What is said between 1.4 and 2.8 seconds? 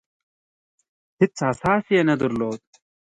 اساس یې نه درلود.